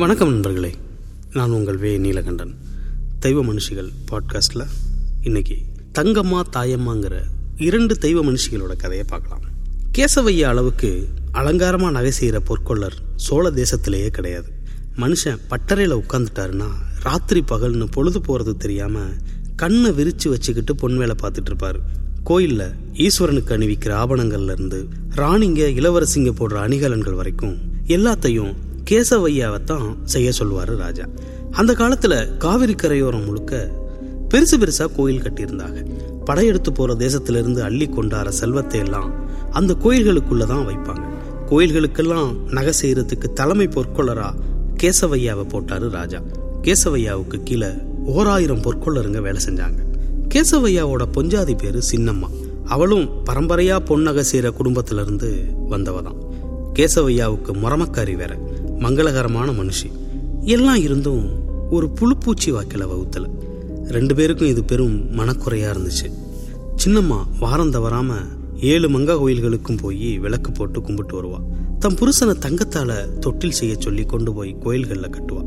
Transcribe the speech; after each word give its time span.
வணக்கம் 0.00 0.30
நண்பர்களே. 0.30 0.74
நான் 1.32 1.50
உங்கள் 1.50 1.76
வே 1.76 1.98
நீலகண்டன். 1.98 2.54
தெய்வ 3.18 3.44
மனுஷிகள் 3.44 3.88
பாட்காஸ்டில் 4.10 4.66
இன்னைக்கு 5.22 5.56
தங்கம்மா 5.98 6.40
தாயம்மாங்கிற 6.52 7.20
இரண்டு 7.56 7.98
தெய்வ 7.98 8.24
மனுஷிகளோட 8.24 8.76
கதையை 8.76 9.04
பார்க்கலாம். 9.08 9.42
கேசவையா 9.98 10.42
அளவுக்கு 10.42 11.08
அலங்காரமாக 11.32 11.92
நகை 11.92 12.10
செய்கிற 12.10 12.42
பொற்கொள்ளர் 12.48 12.92
சோழ 13.16 13.50
தேசத்திலேயே 13.50 14.06
கிடையாது. 14.06 14.52
மனுஷன் 14.96 15.38
பட்டறையில் 15.50 16.02
உட்காந்துட்டாருன்னா 16.02 16.68
ராத்திரி 17.02 17.44
பகல்னு 17.48 17.86
பொழுது 17.90 18.20
போகிறது 18.20 18.56
தெரியாமல் 18.56 19.12
கண்ணை 19.56 19.92
விரித்து 19.92 20.30
வச்சுக்கிட்டு 20.30 20.74
பொன் 20.74 20.96
வேலை 20.96 21.14
பார்த்துட்டு 21.22 21.46
இருப்பார். 21.46 21.80
கோயிலில் 22.24 22.72
ஈஸ்வரனுக்கு 22.92 23.52
அணிவிக்கிற 23.52 23.94
ஆபணங்கள்லேருந்து 24.04 24.86
ராணிங்க 25.16 25.68
இளவரசிங்க 25.80 26.30
போடுற 26.30 26.56
அணிகலன்கள் 26.66 27.14
வரைக்கும் 27.14 27.58
எல்லாத்தையும் 27.86 28.54
கேசவையாவை 28.90 29.64
தான் 29.64 29.98
செய்ய 30.04 30.30
சொல்லுவாரு 30.38 30.76
ராஜா. 30.76 31.04
அந்த 31.50 31.72
காலத்துல 31.72 32.36
காவிரி 32.36 32.74
கரையோரம் 32.74 33.24
முழுக்க 33.24 33.70
பெருசு 34.34 34.56
பெருசா 34.58 34.94
கோயில் 34.96 35.22
கட்டியிருந்தாங்க. 35.22 35.86
படையெடுத்து 36.24 36.72
போற 36.72 36.94
தேசத்திலிருந்து 36.94 37.58
அள்ளி 37.58 37.88
கொண்டார 37.88 38.28
செல்வத்தை 38.28 38.80
எல்லாம் 38.80 39.12
அந்த 39.50 39.76
கோயில்களுக்குள்ளதான் 39.82 40.66
வைப்பாங்க. 40.70 41.04
கோயில்களுக்கெல்லாம் 41.50 42.48
நகை 42.48 42.72
செய்யறதுக்கு 42.82 43.32
தலைமை 43.32 43.68
பொற்கொள்ளரா 43.68 44.34
கேசவையாவை 44.82 45.44
போட்டாரு 45.48 45.90
ராஜா. 45.90 46.20
கேசவையாவுக்கு 46.62 47.42
கீழே 47.44 47.66
ஓராயிரம் 48.06 48.60
பொற்கொள்ளருங்க 48.60 49.20
வேலை 49.20 49.40
செஞ்சாங்க. 49.46 49.78
கேசவையாவோட 50.34 51.04
பொஞ்சாதி 51.12 51.58
பேரு 51.58 51.82
சின்னம்மா. 51.90 52.28
அவளும் 52.64 53.08
பரம்பரையா 53.24 53.78
பொன்னகை 53.78 54.22
செய்கிற 54.22 54.54
குடும்பத்துல 54.58 55.00
இருந்து 55.00 55.44
வந்தவ 55.70 56.02
தான் 56.02 56.18
கேசவையாவுக்கு 56.74 57.52
முரமக்காரி 57.52 58.16
வேற. 58.16 58.38
மங்களகரமான 58.80 59.50
மனுஷி. 59.52 59.88
எல்லாம் 60.44 60.80
இருந்தும் 60.82 61.24
ஒரு 61.70 61.90
புழுப்பூச்சி 62.00 62.46
வாக்கில 62.46 62.84
வகுத்தல. 62.92 63.26
ரெண்டு 63.88 64.14
பேருக்கும் 64.14 64.48
இது 64.48 64.64
பெரும் 64.64 65.18
மனக்குறையா 65.18 65.68
இருந்துச்சு. 65.74 66.12
சின்னம்மா 66.84 67.18
வாரம் 67.40 67.70
தவறாமல் 67.70 68.28
ஏழு 68.60 68.88
மங்கா 68.88 69.16
கோயில்களுக்கும் 69.20 69.78
போய் 69.80 70.18
விளக்கு 70.18 70.52
போட்டு 70.52 70.80
கும்பிட்டு 70.82 71.22
வருவா. 71.22 71.40
தம் 71.78 71.94
புருஷனை 71.94 72.34
தங்கத்தால 72.44 73.18
தொட்டில் 73.18 73.58
செய்ய 73.60 73.74
சொல்லி 73.78 74.04
கொண்டு 74.04 74.32
போய் 74.34 74.56
கோயில்களில் 74.60 75.10
கட்டுவா. 75.10 75.42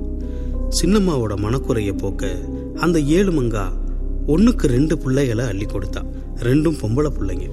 சின்னம்மாவோட 0.81 1.35
மனக்குறைய 1.37 1.97
போக்க 1.97 2.39
அந்த 2.75 2.99
ஏழு 2.99 3.31
மங்கா 3.31 3.65
ஒன்றுக்கு 4.27 4.67
ரெண்டு 4.67 4.97
பிள்ளைகளை 4.97 5.45
அள்ளி 5.45 5.65
கொடுத்தா. 5.65 6.01
ரெண்டும் 6.39 6.77
பொம்பளை 6.81 7.09
பிள்ளைங்க. 7.19 7.49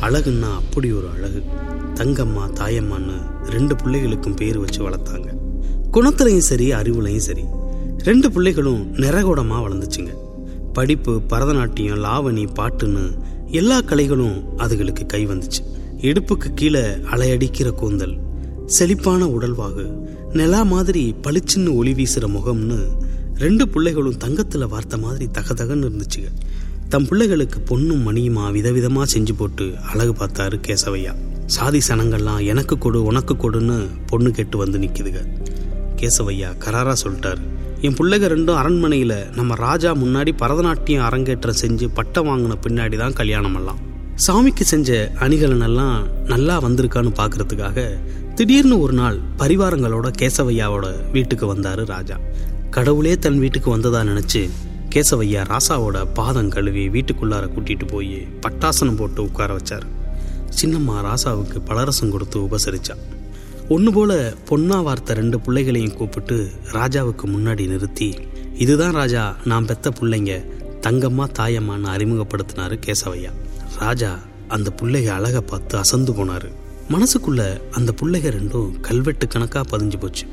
அழகுன்னா 0.00 0.54
அப்படி 0.54 0.92
ஒரு 0.92 1.08
அழகு. 1.08 1.42
தங்கம்மா 1.94 2.44
தாயம்மான்னு 2.52 3.16
ரெண்டு 3.46 3.74
பிள்ளைகளுக்கும் 3.74 4.36
பேர் 4.36 4.58
வச்சு 4.58 4.90
வளர்த்தாங்க. 4.90 5.28
குணத்துலையும் 5.92 6.48
சரி 6.50 6.72
அறிவுலையும் 6.72 7.26
சரி 7.28 7.44
ரெண்டு 7.98 8.32
பிள்ளைகளும் 8.32 8.94
நிறகுடமாக 8.94 9.62
வளர்ந்துச்சுங்க. 9.66 10.12
படிப்பு 10.72 11.20
பரதநாட்டியம் 11.30 12.02
லாவணி 12.04 12.46
பாட்டுன்னு 12.54 13.18
எல்லா 13.46 13.80
கலைகளும் 13.80 14.42
அதுகளுக்கு 14.58 15.06
கை 15.06 15.26
வந்துச்சு. 15.26 15.62
இடுப்புக்கு 15.96 16.54
கீழே 16.54 16.80
அலையடிக்கிற 16.80 17.70
கூந்தல் 17.70 18.16
செழிப்பான 18.66 19.26
உடல்வாகு 19.26 19.84
நிலா 20.32 20.62
மாதிரி 20.62 21.14
பளிச்சுன்னு 21.22 21.76
ஒளி 21.76 21.92
வீசுற 21.92 22.26
முகம்னு 22.36 22.78
ரெண்டு 23.34 23.68
பிள்ளைகளும் 23.68 24.18
தங்கத்துல 24.18 24.68
வார்த்த 24.68 24.96
மாதிரி 24.96 25.28
தகதகன்னு 25.38 25.88
இருந்துச்சுங்க. 25.88 26.28
தம் 26.92 27.06
பிள்ளைகளுக்கு 27.08 27.58
பொண்ணும் 27.68 28.02
மணியுமா 28.06 28.42
விதவிதமா 28.56 29.02
செஞ்சு 29.12 29.32
போட்டு 29.38 29.64
அழகு 29.90 30.12
பார்த்தாரு 30.12 30.56
கேசவையா. 30.66 31.12
சாதி 31.46 31.80
சனங்கள்லாம் 31.88 32.44
எனக்கு 32.44 32.78
கொடு 32.78 32.98
உனக்கு 33.04 33.34
கொடுன்னு 33.34 33.76
பொண்ணு 34.06 34.30
கேட்டு 34.30 34.56
வந்து 34.58 34.78
நிக்குதுங்க 34.78 35.22
கேசவையா 36.00 36.50
கராரா 36.64 36.94
சொல்லிட்டாரு. 37.02 37.42
என் 37.80 37.96
பிள்ளைங்க 37.98 38.28
ரெண்டும் 38.34 38.60
அரண்மனையில 38.60 39.14
நம்ம 39.34 39.54
ராஜா 39.54 39.94
முன்னாடி 39.94 40.32
பரதநாட்டியம் 40.42 41.06
அரங்கேற்றம் 41.08 41.58
செஞ்சு 41.62 41.88
பட்டம் 41.98 42.28
வாங்கின 42.28 42.58
பின்னாடி 42.66 42.96
தான் 42.96 43.12
கல்யாணம் 43.12 43.54
எல்லாம் 43.54 43.80
சாமிக்கு 44.26 44.66
செஞ்ச 44.72 44.90
அணிகலன் 45.18 45.66
எல்லாம் 45.70 45.98
நல்லா 46.26 46.58
வந்திருக்கான்னு 46.66 47.12
பாக்குறதுக்காக 47.22 47.88
திடீர்னு 48.34 48.78
ஒரு 48.80 48.92
நாள் 48.92 49.18
பரிவாரங்களோட 49.38 50.10
கேசவையாவோட 50.20 50.86
வீட்டுக்கு 51.12 51.54
வந்தாரு 51.54 51.84
ராஜா. 51.86 52.18
கடவுளே 52.70 53.16
தன் 53.18 53.38
வீட்டுக்கு 53.38 53.70
வந்ததா 53.70 54.02
நினைச்சு 54.04 54.44
கேசவையா 54.94 55.42
ராசாவோட 55.52 56.06
பாதம் 56.14 56.48
கழுவி 56.48 56.88
வீட்டுக்குள்ளார 56.88 57.44
கூட்டிட்டு 57.54 57.88
போய் 57.88 58.28
பட்டாசனம் 58.40 58.96
போட்டு 58.96 59.22
உட்கார 59.22 59.56
வச்சார். 59.56 59.86
சின்னம்மா 60.60 60.96
ராசாவுக்கு 61.06 61.58
பலரசம் 61.64 62.10
கொடுத்து 62.10 62.40
உபசரிச்சா. 62.40 62.94
ஒன்று 63.68 63.92
போல 63.92 64.34
பொன்னா 64.44 64.80
வார்த்த 64.80 65.14
ரெண்டு 65.14 65.40
பிள்ளைகளையும் 65.40 65.94
கூப்பிட்டு 65.94 66.50
ராஜாவுக்கு 66.72 67.26
முன்னாடி 67.26 67.66
நிறுத்தி 67.66 68.18
இதுதான் 68.54 68.92
ராஜா 68.92 69.36
நான் 69.44 69.66
பெத்த 69.66 69.90
பிள்ளைங்க 69.90 70.44
தங்கம்மா 70.80 71.24
தாயம்மான்னு 71.38 71.92
அறிமுகப்படுத்தினாரு 71.96 72.78
கேசவையா. 72.86 73.32
ராஜா 73.78 74.18
அந்த 74.48 74.72
பிள்ளைக 74.82 75.06
அழகை 75.06 75.40
பார்த்து 75.40 75.78
அசந்து 75.78 76.12
போனாரு. 76.12 76.50
மனசுக்குள்ள 76.90 77.60
அந்த 77.70 77.94
பிள்ளைக 78.02 78.30
ரெண்டும் 78.38 78.80
கல்வெட்டு 78.80 79.28
கணக்காக 79.28 79.78
பதிஞ்சு 79.78 80.00
போச்சு. 80.00 80.26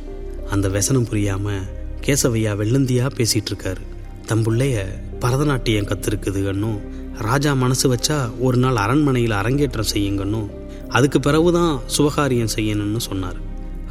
அந்த 0.49 0.69
व्यசனம் 0.69 1.07
புரியாம 1.07 1.57
கேசவையா 2.01 2.53
வெள்ளந்தியா 2.61 3.07
பேசிட்டு 3.17 3.51
இருக்காரு. 3.51 3.83
தம் 4.25 4.43
பிள்ளைய 4.43 4.81
பரதநாட்டியம் 5.21 5.87
கத்திருக்குதுகன்னும் 5.87 6.79
ராஜா 7.17 7.53
மனசு 7.53 7.93
வச்சா 7.93 8.39
ஒரு 8.39 8.57
நாள் 8.57 8.75
அரண்மனையில் 8.75 9.31
அரங்கேற்றம் 9.31 9.85
செய்யுங்கன்னும் 9.93 10.49
அதுக்கு 10.89 11.19
பிறகுதான் 11.19 11.79
சுபகாரியம் 11.97 12.47
செய்யணும்னு 12.55 12.97
சொன்னார். 12.97 13.35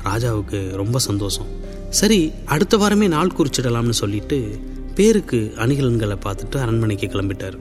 ராஜாவுக்கு 0.04 0.71
ரொம்ப 0.71 0.98
சந்தோஷம். 0.98 1.47
சரி 1.91 2.32
அடுத்த 2.44 2.76
வாரமே 2.76 3.09
நாள் 3.09 3.32
குறிச்சிடலாம்னு 3.37 3.91
சொல்லிட்டு 3.91 4.59
பேருக்கு 4.94 5.53
அணிகலன்களை 5.56 6.16
பார்த்துட்டு 6.25 6.56
அரண்மனைக்கு 6.56 7.06
கிளம்பிட்டார். 7.06 7.59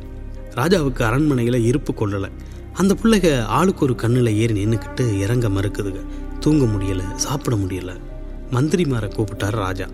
ராஜாவுக்கு 0.55 1.01
அரண்மனையில் 1.01 1.65
இருப்பு 1.65 1.93
கொள்ளலை. 1.93 2.29
அந்த 2.73 2.95
பிள்ளைக 3.03 3.41
ஆளுக்கு 3.41 3.83
ஒரு 3.83 3.95
கண்ணில் 3.95 4.35
ஏறி 4.35 4.65
நின்றுக்கிட்டு 4.65 5.19
இறங்க 5.19 5.49
மறுக்குதுங்க 5.49 6.01
தூங்க 6.39 6.65
முடியலை 6.65 7.15
சாப்பிட 7.15 7.55
முடியல. 7.55 7.95
மந்திரிமாரை 8.51 9.09
கூப்பிட்டார் 9.09 9.55
ராஜா. 9.65 9.85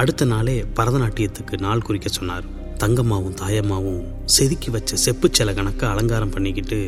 அடுத்த 0.00 0.24
நாளே 0.24 0.54
பரதநாட்டியத்துக்கு 0.76 1.60
நாள் 1.60 1.82
குறிக்க 1.82 2.08
சொன்னார். 2.08 2.46
தங்கம்மாவும் 2.78 3.36
தாயம்மாவும் 3.42 4.00
செதுக்கி 4.24 4.70
வச்ச 4.70 4.96
செப்பு 4.96 5.28
சில 5.32 5.52
கணக்க 5.52 5.82
அலங்காரம் 5.84 6.30
பண்ணிக்கிட்டு 6.30 6.78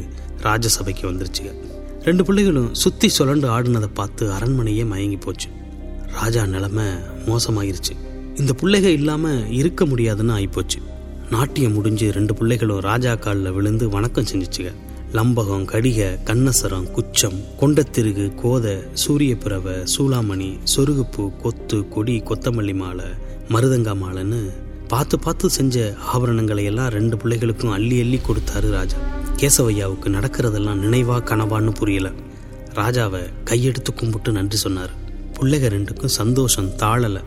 ராஜசபைக்கு 0.42 1.04
வந்துருச்சுங்க 1.10 1.52
ரெண்டு 2.02 2.24
பிள்ளைகளும் 2.24 2.74
சுத்தி 2.74 3.08
சுழண்டு 3.18 3.46
ஆடுனதை 3.54 3.88
பார்த்து 3.94 4.24
அரண்மனையே 4.32 4.84
மயங்கி 4.86 5.16
போச்சு. 5.16 5.48
ராஜா 6.12 6.46
நிலைமை 6.46 6.84
மோசமாயிருச்சு. 7.26 7.94
இந்த 8.36 8.54
பிள்ளைக 8.60 8.90
இல்லாம 8.98 9.32
இருக்க 9.60 9.86
முடியாதுன்னு 9.86 10.34
ஆகிப்போச்சு 10.36 10.80
நாட்டியம் 11.30 11.72
முடிஞ்சு 11.72 12.12
ரெண்டு 12.12 12.34
பிள்ளைகளும் 12.34 12.84
ராஜா 12.90 13.14
காலில் 13.14 13.52
விழுந்து 13.52 13.88
வணக்கம் 13.88 14.28
செஞ்சிச்சுங்க 14.32 14.70
லம்பகம் 15.12 15.64
கடிக 15.64 16.18
கண்ணசரம் 16.24 16.90
குச்சம் 16.90 17.38
கொண்டத்திருகு 17.60 18.34
கோதை 18.34 18.76
சூரிய 18.92 19.36
பிறவை 19.36 19.72
சூளாமணி 19.72 20.58
சொருகுப்பூ 20.76 21.30
கொத்து 21.36 21.88
கொடி 21.88 22.22
கொத்தமல்லி 22.22 22.74
மாலை 22.74 23.04
மருதங்கா 23.48 23.94
மாலைன்னு 24.02 24.50
பார்த்து 24.88 25.18
பார்த்து 25.18 25.50
செஞ்ச 25.50 25.94
ஆபரணங்களை 26.14 26.64
எல்லாம் 26.64 26.88
ரெண்டு 26.88 27.16
பிள்ளைகளுக்கும் 27.16 27.70
அள்ளி 27.70 28.00
அள்ளி 28.00 28.20
கொடுத்தாரு 28.26 28.70
ராஜா. 28.70 28.96
கேசவையாவுக்கு 29.36 30.08
நடக்கிறதெல்லாம் 30.08 30.82
நினைவா 30.84 31.16
கனவான்னு 31.22 31.74
புரியல. 31.74 32.12
ராஜாவை 32.74 33.22
கையெடுத்து 33.44 33.94
கும்பிட்டு 33.96 34.32
நன்றி 34.32 34.56
சொன்னார். 34.56 34.90
பிள்ளைக 35.40 35.72
ரெண்டுக்கும் 35.74 36.14
சந்தோஷம் 36.20 36.76
தாழலை. 36.76 37.22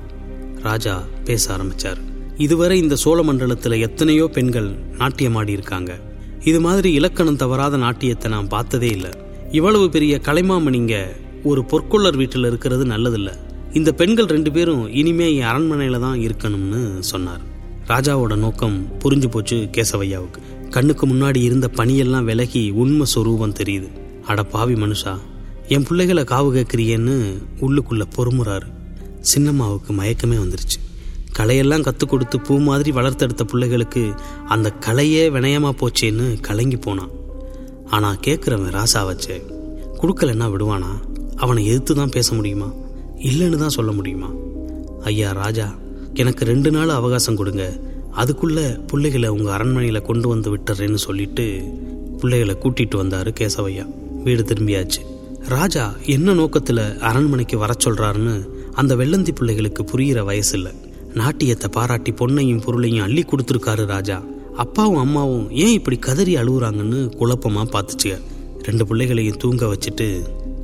ராஜா 0.62 1.04
பேச 1.24 1.58
ஆரம்பிச்சார். 1.58 1.98
இதுவரை 2.38 2.80
இந்த 2.80 2.96
சோழ 2.96 3.24
மண்டலத்தில் 3.24 3.82
எத்தனையோ 3.82 4.28
பெண்கள் 4.28 4.72
நாட்டியமாடி 4.98 5.50
இருக்காங்க. 5.50 6.00
இது 6.44 6.60
மாதிரி 6.60 6.92
இலக்கணம் 6.92 7.36
தவறாத 7.36 7.78
நாட்டியத்தை 7.78 8.32
நான் 8.32 8.48
பார்த்ததே 8.48 8.88
இல்லை. 8.88 9.10
இவ்வளவு 9.52 9.90
பெரிய 9.90 10.22
கலைமாமணிங்க 10.24 11.08
ஒரு 11.44 11.62
பொற்கொள்ளர் 11.62 12.16
வீட்டில் 12.16 12.46
இருக்கிறது 12.46 12.86
நல்லதில்ல. 12.86 13.32
இந்த 13.74 13.92
பெண்கள் 13.92 14.26
ரெண்டு 14.26 14.52
பேரும் 14.52 14.94
இனிமே 14.94 15.36
என் 15.36 15.48
அரண்மனையில 15.48 16.00
தான் 16.00 16.20
இருக்கணும்னு 16.20 17.00
சொன்னார். 17.00 17.42
ராஜாவோட 17.88 18.36
நோக்கம் 18.36 18.88
புரிஞ்சு 19.00 19.28
போச்சு 19.28 19.70
கேசவையாவுக்கு. 19.72 20.70
கண்ணுக்கு 20.70 21.08
முன்னாடி 21.08 21.36
இருந்த 21.36 21.70
பனியெல்லாம் 21.74 22.24
விலகி 22.24 22.70
உண்மை 22.70 23.06
சொரூபம் 23.06 23.54
தெரியுது. 23.54 23.90
அட 24.26 24.44
பாவி 24.44 24.74
மனுஷா 24.74 25.18
என் 25.68 25.84
பிள்ளைகளை 25.84 26.24
காவு 26.24 26.52
கேட்குறியேன்னு 26.58 27.44
உள்ளுக்குள்ள 27.62 28.04
பொறுமுறாரு. 28.16 28.68
சின்னம்மாவுக்கு 29.36 29.90
மயக்கமே 29.90 30.38
வந்துருச்சு. 30.44 30.80
கலையெல்லாம் 31.38 31.86
கற்றுக் 31.88 32.10
கொடுத்து 32.10 32.38
பூ 32.40 32.60
மாதிரி 32.60 32.92
வளர்த்தெடுத்த 32.92 33.44
பிள்ளைகளுக்கு 33.44 34.04
அந்த 34.54 34.74
கலையே 34.86 35.24
வினயமா 35.36 35.72
போச்சேன்னு 35.82 36.28
கலங்கி 36.42 36.78
போனான். 36.78 37.12
ஆனால் 37.96 38.20
கேட்குறவன் 38.26 38.76
ராசா 38.78 39.02
வச்சே 39.10 39.38
கொடுக்கலன்னா 40.02 40.48
விடுவானா? 40.54 40.92
அவனை 41.36 41.62
எதிர்த்து 41.66 41.96
தான் 41.96 42.14
பேச 42.16 42.34
முடியுமா? 42.34 42.70
இல்லைன்னு 43.30 43.58
தான் 43.58 43.78
சொல்ல 43.78 43.92
முடியுமா? 43.92 44.30
ஐயா 45.04 45.32
ராஜா 45.32 45.68
எனக்கு 46.14 46.46
ரெண்டு 46.46 46.72
நாள் 46.72 46.90
அவகாசம் 46.90 47.36
கொடுங்க. 47.36 47.66
அதுக்குள்ள 48.22 48.60
பிள்ளைகளை 48.88 49.30
உங்கள் 49.30 49.54
அரண்மனையில் 49.54 50.08
கொண்டு 50.10 50.28
வந்து 50.28 50.50
விட்டுறேன்னு 50.54 51.00
சொல்லிட்டு 51.08 51.46
பிள்ளைகளை 52.22 52.56
கூட்டிட்டு 52.64 52.96
வந்தாரு 53.04 53.32
கேசவையா 53.40 53.86
வீடு 54.24 54.44
திரும்பியாச்சு. 54.44 55.02
ராஜா 55.48 55.86
என்ன 56.16 56.34
நோக்கத்தில் 56.34 56.84
அரண்மனைக்கு 57.10 57.58
வர 57.58 57.74
சொல்கிறாருன்னு 57.86 58.36
அந்த 58.74 58.96
வெள்ளந்தி 58.96 59.32
பிள்ளைகளுக்கு 59.32 59.84
புரிகிற 59.84 60.22
வயசு 60.24 60.54
இல்லை. 60.58 60.74
நாட்டியத்தை 61.14 61.70
பாராட்டி 61.70 62.12
பொண்ணையும் 62.12 62.64
பொருளையும் 62.64 63.04
அள்ளி 63.04 63.24
கொடுத்துருக்காரு 63.24 63.86
ராஜா. 63.86 64.24
அப்பாவும் 64.56 64.98
அம்மாவும் 64.98 65.52
ஏன் 65.52 65.74
இப்படி 65.74 65.98
கதறி 65.98 66.36
அழுகுறாங்கன்னு 66.36 67.00
குழப்பமா 67.20 67.64
பார்த்துச்சுங்க 67.74 68.18
ரெண்டு 68.62 68.88
பிள்ளைகளையும் 68.88 69.38
தூங்க 69.38 69.66
வச்சுட்டு 69.66 70.08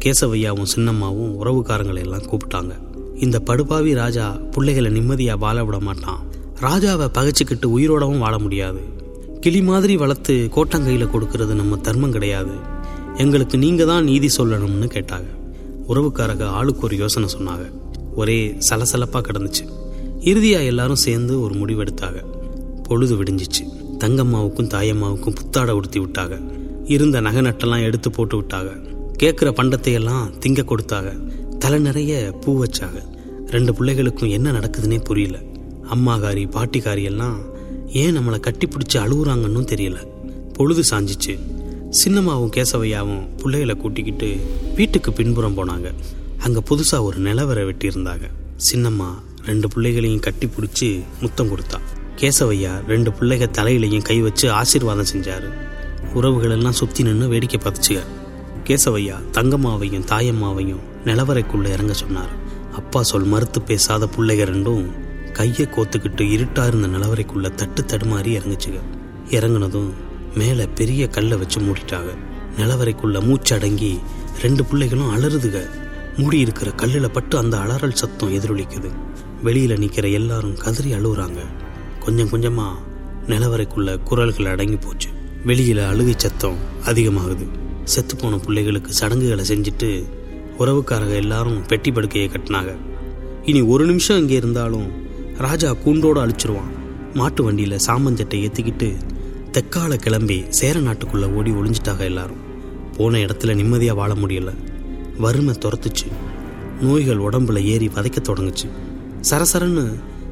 கேசவையாவும் 0.06 0.72
சின்னம்மாவும் 0.76 1.34
உறவுக்காரங்களை 1.42 1.98
எல்லாம் 1.98 2.22
கூப்பிட்டாங்க. 2.22 2.74
இந்த 3.20 3.40
படுபாவி 3.40 3.94
ராஜா 3.94 4.38
பிள்ளைகளை 4.52 4.92
நிம்மதியா 4.92 5.38
வாழ 5.38 5.64
விட 5.64 5.80
மாட்டான். 5.80 6.22
ராஜாவை 6.62 7.08
பகைச்சிக்கிட்டு 7.14 7.68
உயிரோடவும் 7.78 8.18
வாழ 8.18 8.38
முடியாது. 8.38 8.80
கிளி 9.40 9.62
மாதிரி 9.62 9.98
வளர்த்து 9.98 10.50
கோட்டங்கையில் 10.56 11.12
கொடுக்கறது 11.14 11.54
நம்ம 11.54 11.78
தர்மம் 11.78 12.12
கிடையாது. 12.12 12.52
எங்களுக்கு 13.18 13.58
நீங்க 13.58 13.86
தான் 13.86 14.04
நீதி 14.04 14.30
சொல்லணும்னு 14.38 14.88
கேட்டாங்க. 14.94 15.30
உறவுக்காரங்க 15.88 16.46
ஆளுக்கு 16.46 16.82
ஒரு 16.82 16.98
யோசனை 16.98 17.30
சொன்னாங்க. 17.38 17.72
ஒரே 18.16 18.58
சலசலப்பா 18.70 19.22
கிடந்துச்சு. 19.28 19.66
இறுதியாக 20.22 20.64
எல்லாரும் 20.64 20.96
சேர்ந்து 20.96 21.42
ஒரு 21.42 21.54
முடிவெடுத்தாங்க 21.54 22.26
பொழுது 22.84 23.24
விடிஞ்சிச்சு. 23.24 23.64
தங்கம்மாவுக்கும் 24.00 24.72
தாயம்மாவுக்கும் 24.74 25.36
புத்தாடை 25.36 25.74
உடுத்தி 25.76 26.00
விட்டாங்க 26.00 26.42
இருந்த 26.86 27.22
நகை 27.22 27.42
நட்டெல்லாம் 27.42 27.82
எடுத்து 27.82 28.12
போட்டு 28.12 28.42
விட்டாங்க 28.42 28.72
கேட்குற 29.24 29.50
பண்டத்தையெல்லாம் 29.50 30.32
திங்க 30.40 30.64
கொடுத்தாங்க 30.64 31.30
தலை 31.58 31.80
நிறைய 31.80 32.32
பூ 32.42 32.64
வச்சாங்க 32.64 33.00
ரெண்டு 33.48 33.74
பிள்ளைகளுக்கும் 33.74 34.30
என்ன 34.30 34.52
நடக்குதுன்னே 34.52 35.04
புரியல. 35.04 35.40
அம்மாகாரி 35.94 36.50
பாட்டிக்காரி 36.50 37.04
எல்லாம் 37.04 37.40
ஏன் 37.88 38.18
நம்மளை 38.18 38.40
கட்டி 38.40 38.68
பிடிச்சி 38.68 38.94
அழுகுறாங்கன்னு 38.94 39.62
தெரியல. 39.74 40.08
பொழுது 40.54 40.84
சாஞ்சிச்சு. 40.92 41.40
சின்னம்மாவும் 41.90 42.52
கேசவையாவும் 42.56 43.38
பிள்ளைகளை 43.38 43.76
கூட்டிக்கிட்டு 43.76 44.38
வீட்டுக்கு 44.76 45.14
பின்புறம் 45.14 45.58
போனாங்க. 45.58 45.94
அங்கே 46.38 46.60
புதுசாக 46.60 47.02
ஒரு 47.02 47.20
நிலவரை 47.20 47.64
வெட்டியிருந்தாங்க. 47.64 48.28
சின்னம்மா 48.72 49.10
ரெண்டு 49.48 49.68
பிள்ளைகளையும் 49.68 50.26
கட்டி 50.28 50.48
பிடிச்சி 50.48 50.90
முத்தம் 51.22 51.50
கொடுத்தா. 51.52 51.80
கேசவையா 52.22 52.72
ரெண்டு 52.88 53.10
பிள்ளைக 53.20 53.46
தலையிலையும் 53.58 54.08
கை 54.10 54.18
வச்சு 54.22 54.52
ஆசீர்வாதம் 54.52 55.12
செஞ்சாரு. 55.14 55.50
உறவுகள் 56.14 56.56
எல்லாம் 56.56 56.78
சுத்தி 56.80 57.04
நின்று 57.04 57.28
வேடிக்கை 57.28 57.60
பார்த்துச்சுங்க. 57.64 58.04
கேசவையா 58.64 59.18
தங்கம்மாவையும் 59.32 60.08
தாயம்மாவையும் 60.14 60.84
நிலவரைக்குள்ள 61.06 61.68
இறங்க 61.76 61.94
சொன்னார். 61.94 62.34
அப்பா 62.76 63.02
சொல் 63.04 63.30
மறுத்து 63.34 63.62
பேசாத 63.62 64.10
பிள்ளைக 64.18 64.46
ரெண்டும் 64.54 64.86
கையை 65.34 65.66
கோத்துக்கிட்டு 65.76 66.24
இருட்டா 66.36 66.64
இருந்த 66.68 66.88
நிலவரைக்குள்ள 66.88 67.48
தட்டு 67.56 67.82
தடுமாறி 67.82 68.32
இறங்குச்சுங்க. 68.40 68.82
இறங்குனதும் 69.30 69.92
மேலே 70.36 70.66
பெரிய 70.76 71.04
கல்லை 71.08 71.38
வச்சு 71.38 71.60
மூடிட்டாங்க. 71.62 72.12
நிலவரைக்குள்ள 72.58 73.18
மூச்சடங்கி 73.30 73.94
ரெண்டு 74.42 74.66
பிள்ளைகளும் 74.66 75.12
அலறுதுக 75.16 75.58
மூடி 76.18 76.40
இருக்கிற 76.40 76.72
கல்லில் 76.72 77.12
பட்டு 77.12 77.38
அந்த 77.38 77.58
அலறல் 77.58 77.98
சத்தம் 78.02 78.34
எதிரொலிக்குது. 78.34 78.90
வெளியில் 79.44 79.78
நிற்கிற 79.78 80.08
எல்லாரும் 80.08 80.56
கதறி 80.58 80.94
அழுகுறாங்க 80.94 81.40
கொஞ்சம் 82.00 82.30
கொஞ்சமாக 82.30 82.80
நிலவரைக்குள்ள 83.28 84.04
குரல்கள் 84.04 84.46
அடங்கி 84.46 84.76
போச்சு. 84.76 85.10
வெளியில் 85.46 85.80
அழுகை 85.80 86.14
சத்தம் 86.18 86.56
அதிகமாகுது. 86.86 87.46
செத்துப்போன 87.84 88.38
பிள்ளைகளுக்கு 88.46 88.94
சடங்குகளை 88.94 89.44
செஞ்சுட்டு 89.50 89.90
உறவுக்காரங்க 90.58 91.16
எல்லாரும் 91.16 91.66
பெட்டி 91.66 91.92
படுக்கையை 91.92 92.30
கட்டினாங்க. 92.30 92.76
இனி 93.44 93.62
ஒரு 93.62 93.86
நிமிஷம் 93.86 94.18
இங்கே 94.18 94.36
இருந்தாலும் 94.36 94.88
ராஜா 95.38 95.74
கூண்டோடு 95.74 96.20
அழிச்சிருவான். 96.26 96.72
மாட்டு 97.14 97.44
வண்டியில் 97.44 97.84
சாமஞ்சட்டை 97.88 98.40
ஏற்றிக்கிட்டு 98.48 98.90
தெக்கால 99.52 99.96
கிளம்பி 99.96 100.44
சேர 100.50 100.80
நாட்டுக்குள்ளே 100.80 101.28
ஓடி 101.34 101.52
ஒளிஞ்சிட்டாங்க 101.52 102.00
எல்லாரும். 102.00 102.42
போன 102.98 103.18
இடத்துல 103.18 103.56
நிம்மதியாக 103.56 104.00
வாழ 104.00 104.14
முடியல. 104.14 104.52
வறுமை 105.24 105.54
துரத்துச்சு. 105.54 106.08
நோய்கள் 106.82 107.24
உடம்புல 107.28 107.64
ஏறி 107.64 107.88
வதைக்க 107.88 108.20
தொடங்குச்சு. 108.30 108.68
சரசரன்னு 109.30 109.86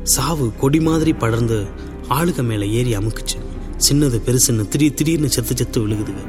சாவு 0.03 0.51
கொடி 0.61 0.79
மாதிரி 0.79 1.13
படர்ந்து 1.13 1.65
ஆளுக 2.09 2.43
மேலே 2.43 2.67
ஏறி 2.69 2.97
அமுக்குச்சு. 2.97 3.39
சின்னது 3.85 4.17
பெருசுன்னு 4.27 4.67
திடீர் 4.67 4.93
திடீர்னு 4.93 5.29
செத்து 5.29 5.55
செத்து 5.55 5.87
விழுகுதுங்க. 5.87 6.23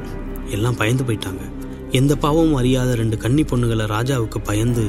எல்லாம் 0.49 0.75
பயந்து 0.75 1.03
போயிட்டாங்க. 1.03 1.43
எந்த 1.91 2.15
பாவமும் 2.15 2.55
அறியாத 2.55 2.95
ரெண்டு 2.95 3.17
கன்னி 3.17 3.43
பொண்ணுகளை 3.43 3.85
ராஜாவுக்கு 3.95 4.39
பயந்து 4.43 4.85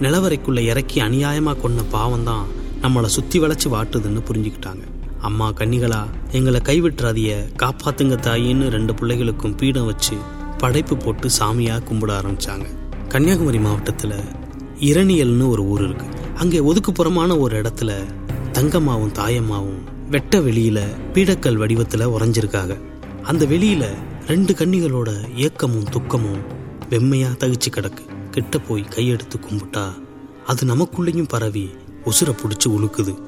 நிலவரைக்குள்ள 0.00 0.60
இறக்கி 0.70 1.00
அநியாயமாக 1.00 1.60
கொன்ன 1.62 1.84
பாவம் 1.90 2.24
தான் 2.24 2.46
நம்மளை 2.82 3.08
சுற்றி 3.16 3.38
வளைச்சு 3.40 3.68
வாட்டுதுன்னு 3.74 4.22
புரிஞ்சுக்கிட்டாங்க. 4.30 4.84
அம்மா 5.20 5.46
கன்னிகளா 5.50 6.00
எங்களை 6.32 6.60
கைவிட்டுறாதிய 6.60 7.30
காப்பாத்துங்க 7.62 8.16
தாயின்னு 8.26 8.66
ரெண்டு 8.68 8.94
பிள்ளைகளுக்கும் 8.94 9.56
பீடம் 9.56 9.86
வச்சு 9.86 10.16
படைப்பு 10.58 10.96
போட்டு 10.96 11.28
சாமியாக 11.38 11.84
கும்பிட 11.88 12.10
ஆரம்பிச்சாங்க. 12.20 12.66
கன்னியாகுமரி 13.08 13.58
மாவட்டத்தில் 13.58 14.14
இரணியல்னு 14.80 15.48
ஒரு 15.48 15.64
ஊர் 15.64 15.84
இருக்கு. 15.84 16.06
அங்கே 16.34 16.58
ஒதுக்குப்புறமான 16.58 17.38
ஒரு 17.38 17.60
இடத்துல 17.60 17.92
தங்கம்மாவும் 18.52 19.12
தாயம்மாவும் 19.12 19.82
வெட்ட 20.10 20.38
வெளியில 20.38 20.80
பீடக்கல் 21.12 21.56
வடிவத்தில் 21.56 22.08
உறைஞ்சிருக்காங்க. 22.08 22.80
அந்த 23.22 23.46
வெளியில 23.46 23.84
ரெண்டு 24.26 24.54
கன்னிகளோட 24.54 25.34
ஏக்கமும் 25.34 25.88
துக்கமும் 25.90 26.42
வெம்மையா 26.90 27.28
தகிச்சு 27.38 27.70
கிடக்கு. 27.70 28.30
கிட்ட 28.30 28.58
போய் 28.58 28.82
கையெடுத்து 28.82 29.34
கும்பிட்டா 29.38 29.92
அது 30.46 30.66
நமக்குள்ளேயும் 30.66 31.28
பரவி 31.28 31.70
உசுரை 32.04 32.34
பிடிச்சி 32.34 32.68
உழுக்குது. 32.68 33.18